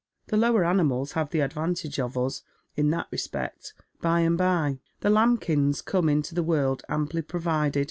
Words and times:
The 0.29 0.35
lower 0.37 0.65
animals 0.65 1.11
have 1.11 1.29
the 1.29 1.41
advantage 1.41 1.99
of 1.99 2.17
us 2.17 2.41
in 2.75 2.89
that 2.89 3.05
respect, 3.11 3.75
by 4.01 4.23
the 4.23 4.31
by. 4.31 4.79
The 5.01 5.11
lambkins 5.11 5.83
come 5.83 6.09
into 6.09 6.33
the 6.33 6.41
world 6.41 6.81
amply 6.89 7.21
provided. 7.21 7.79